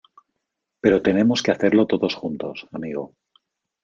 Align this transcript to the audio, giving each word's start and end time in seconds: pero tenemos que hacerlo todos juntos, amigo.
pero 0.81 1.03
tenemos 1.03 1.43
que 1.43 1.51
hacerlo 1.51 1.85
todos 1.85 2.15
juntos, 2.15 2.67
amigo. 2.71 3.13